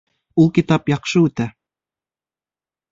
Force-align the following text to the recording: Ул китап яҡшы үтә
Ул 0.43 0.47
китап 0.55 0.89
яҡшы 0.93 1.23
үтә 1.27 1.49